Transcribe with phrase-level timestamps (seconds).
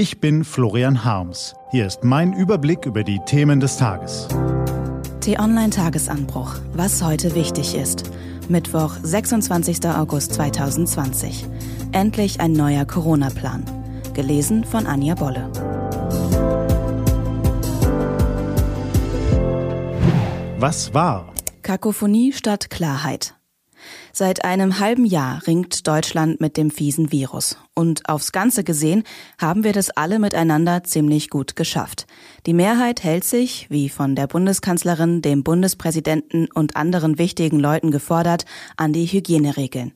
[0.00, 1.54] Ich bin Florian Harms.
[1.72, 4.28] Hier ist mein Überblick über die Themen des Tages.
[5.20, 6.54] T-Online Tagesanbruch.
[6.72, 8.10] Was heute wichtig ist.
[8.48, 9.86] Mittwoch, 26.
[9.88, 11.44] August 2020.
[11.92, 13.62] Endlich ein neuer Corona-Plan.
[14.14, 15.52] Gelesen von Anja Bolle.
[20.58, 21.30] Was war?
[21.60, 23.34] Kakophonie statt Klarheit.
[24.12, 27.56] Seit einem halben Jahr ringt Deutschland mit dem fiesen Virus.
[27.74, 29.04] Und aufs Ganze gesehen
[29.38, 32.06] haben wir das alle miteinander ziemlich gut geschafft.
[32.46, 38.44] Die Mehrheit hält sich, wie von der Bundeskanzlerin, dem Bundespräsidenten und anderen wichtigen Leuten gefordert,
[38.76, 39.92] an die Hygieneregeln.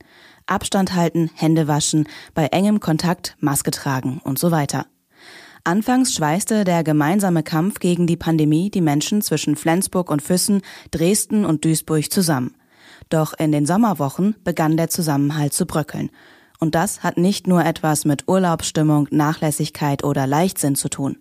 [0.47, 4.85] Abstand halten, Hände waschen, bei engem Kontakt Maske tragen und so weiter.
[5.63, 11.43] Anfangs schweißte der gemeinsame Kampf gegen die Pandemie die Menschen zwischen Flensburg und Füssen, Dresden
[11.43, 12.53] und Duisburg zusammen.
[13.09, 16.09] Doch in den Sommerwochen begann der Zusammenhalt zu bröckeln.
[16.59, 21.17] Und das hat nicht nur etwas mit Urlaubsstimmung, Nachlässigkeit oder Leichtsinn zu tun.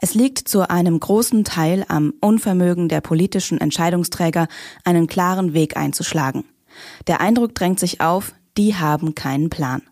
[0.00, 4.48] Es liegt zu einem großen Teil am Unvermögen der politischen Entscheidungsträger,
[4.84, 6.44] einen klaren Weg einzuschlagen.
[7.06, 9.82] Der Eindruck drängt sich auf, die haben keinen Plan.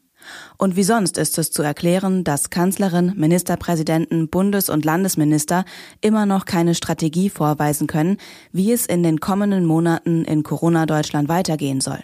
[0.57, 5.65] Und wie sonst ist es zu erklären, dass Kanzlerin, Ministerpräsidenten, Bundes- und Landesminister
[6.01, 8.19] immer noch keine Strategie vorweisen können,
[8.53, 12.03] wie es in den kommenden Monaten in Corona-Deutschland weitergehen soll.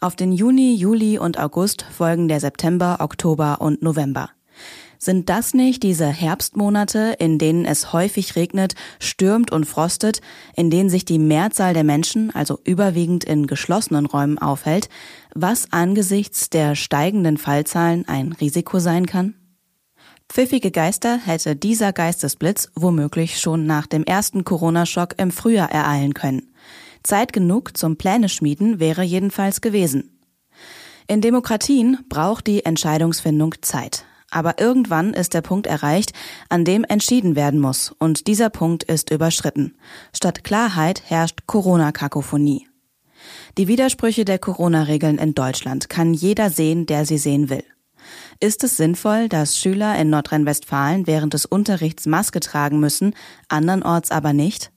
[0.00, 4.30] Auf den Juni, Juli und August folgen der September, Oktober und November.
[5.04, 10.22] Sind das nicht diese Herbstmonate, in denen es häufig regnet, stürmt und frostet,
[10.56, 14.88] in denen sich die Mehrzahl der Menschen, also überwiegend in geschlossenen Räumen aufhält,
[15.34, 19.34] was angesichts der steigenden Fallzahlen ein Risiko sein kann?
[20.30, 26.54] Pfiffige Geister hätte dieser Geistesblitz womöglich schon nach dem ersten Corona-Schock im Frühjahr ereilen können.
[27.02, 30.18] Zeit genug zum Pläne schmieden wäre jedenfalls gewesen.
[31.08, 34.06] In Demokratien braucht die Entscheidungsfindung Zeit.
[34.34, 36.12] Aber irgendwann ist der Punkt erreicht,
[36.48, 39.76] an dem entschieden werden muss, und dieser Punkt ist überschritten.
[40.12, 42.66] Statt Klarheit herrscht Corona-Kakophonie.
[43.58, 47.62] Die Widersprüche der Corona-Regeln in Deutschland kann jeder sehen, der sie sehen will.
[48.40, 53.14] Ist es sinnvoll, dass Schüler in Nordrhein-Westfalen während des Unterrichts Maske tragen müssen,
[53.48, 54.73] andernorts aber nicht?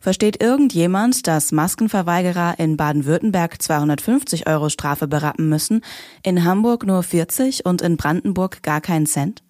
[0.00, 5.82] Versteht irgendjemand, dass Maskenverweigerer in Baden-Württemberg 250 Euro Strafe berappen müssen,
[6.22, 9.42] in Hamburg nur 40 und in Brandenburg gar keinen Cent?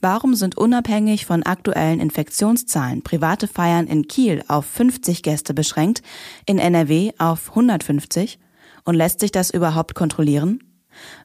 [0.00, 6.02] Warum sind unabhängig von aktuellen Infektionszahlen private Feiern in Kiel auf 50 Gäste beschränkt,
[6.46, 8.38] in NRW auf 150?
[8.84, 10.60] Und lässt sich das überhaupt kontrollieren?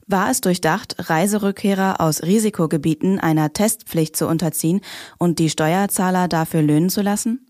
[0.06, 4.82] War es durchdacht, Reiserückkehrer aus Risikogebieten einer Testpflicht zu unterziehen
[5.18, 7.46] und die Steuerzahler dafür löhnen zu lassen?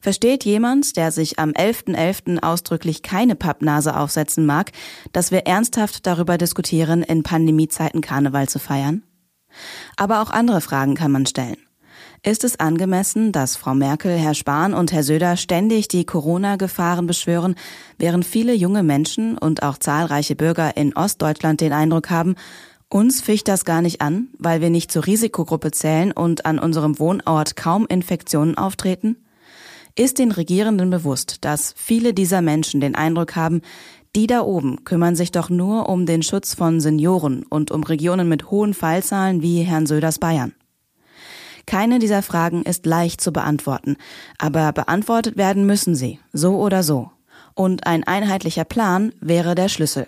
[0.00, 1.96] Versteht jemand, der sich am 11.11.
[1.96, 2.42] .11.
[2.42, 4.72] ausdrücklich keine Pappnase aufsetzen mag,
[5.12, 9.02] dass wir ernsthaft darüber diskutieren, in Pandemiezeiten Karneval zu feiern?
[9.96, 11.56] Aber auch andere Fragen kann man stellen.
[12.22, 17.54] Ist es angemessen, dass Frau Merkel, Herr Spahn und Herr Söder ständig die Corona-Gefahren beschwören,
[17.98, 22.34] während viele junge Menschen und auch zahlreiche Bürger in Ostdeutschland den Eindruck haben,
[22.88, 26.98] uns ficht das gar nicht an, weil wir nicht zur Risikogruppe zählen und an unserem
[26.98, 29.16] Wohnort kaum Infektionen auftreten?
[29.98, 33.62] Ist den Regierenden bewusst, dass viele dieser Menschen den Eindruck haben,
[34.14, 38.28] die da oben kümmern sich doch nur um den Schutz von Senioren und um Regionen
[38.28, 40.52] mit hohen Fallzahlen wie Herrn Söders Bayern?
[41.64, 43.96] Keine dieser Fragen ist leicht zu beantworten,
[44.38, 47.10] aber beantwortet werden müssen sie, so oder so.
[47.54, 50.06] Und ein einheitlicher Plan wäre der Schlüssel.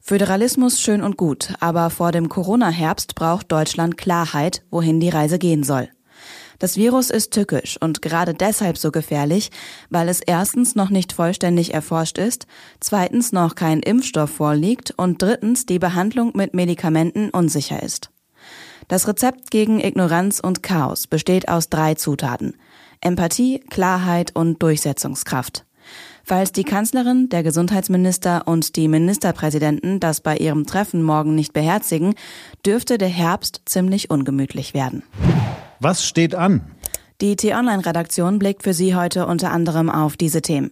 [0.00, 5.64] Föderalismus schön und gut, aber vor dem Corona-Herbst braucht Deutschland Klarheit, wohin die Reise gehen
[5.64, 5.88] soll.
[6.58, 9.50] Das Virus ist tückisch und gerade deshalb so gefährlich,
[9.90, 12.46] weil es erstens noch nicht vollständig erforscht ist,
[12.80, 18.10] zweitens noch kein Impfstoff vorliegt und drittens die Behandlung mit Medikamenten unsicher ist.
[18.88, 22.56] Das Rezept gegen Ignoranz und Chaos besteht aus drei Zutaten.
[23.00, 25.64] Empathie, Klarheit und Durchsetzungskraft.
[26.24, 32.14] Falls die Kanzlerin, der Gesundheitsminister und die Ministerpräsidenten das bei ihrem Treffen morgen nicht beherzigen,
[32.66, 35.04] dürfte der Herbst ziemlich ungemütlich werden.
[35.80, 36.62] Was steht an?
[37.20, 40.70] Die T-Online-Redaktion blickt für Sie heute unter anderem auf diese Themen.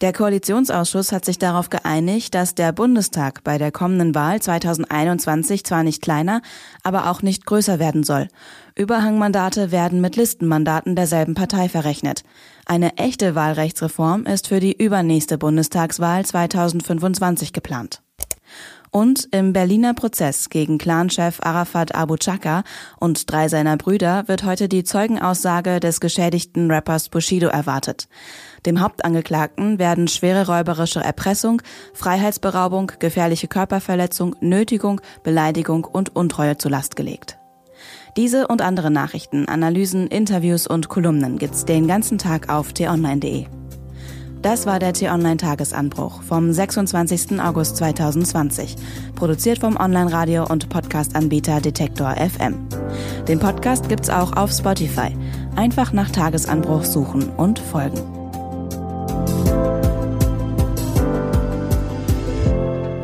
[0.00, 5.82] Der Koalitionsausschuss hat sich darauf geeinigt, dass der Bundestag bei der kommenden Wahl 2021 zwar
[5.82, 6.42] nicht kleiner,
[6.84, 8.28] aber auch nicht größer werden soll.
[8.76, 12.22] Überhangmandate werden mit Listenmandaten derselben Partei verrechnet.
[12.66, 18.00] Eine echte Wahlrechtsreform ist für die übernächste Bundestagswahl 2025 geplant.
[18.92, 22.64] Und im Berliner Prozess gegen Clanchef Arafat Abu Chaka
[22.98, 28.08] und drei seiner Brüder wird heute die Zeugenaussage des geschädigten Rappers Bushido erwartet.
[28.66, 31.62] Dem Hauptangeklagten werden schwere räuberische Erpressung,
[31.94, 37.38] Freiheitsberaubung, gefährliche Körperverletzung, Nötigung, Beleidigung und Untreue zur Last gelegt.
[38.16, 43.59] Diese und andere Nachrichten, Analysen, Interviews und Kolumnen gibt's den ganzen Tag auf t-online.de.
[44.42, 47.40] Das war der T-Online-Tagesanbruch vom 26.
[47.40, 48.76] August 2020,
[49.14, 52.66] produziert vom Online-Radio- und Podcast-Anbieter Detektor FM.
[53.28, 55.14] Den Podcast gibt's auch auf Spotify.
[55.56, 58.00] Einfach nach Tagesanbruch suchen und folgen.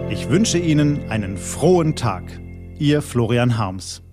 [0.08, 2.24] Ich wünsche Ihnen einen frohen Tag.
[2.78, 4.06] Ihr Florian Harms.